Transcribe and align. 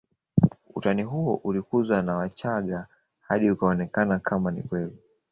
Utani 0.75 1.03
huo 1.03 1.35
ulikuzwa 1.35 2.01
na 2.01 2.15
wachaga 2.15 2.87
hadi 3.21 3.51
ukaonekana 3.51 4.19
kama 4.19 4.51
ni 4.51 4.63
kweli 4.63 4.95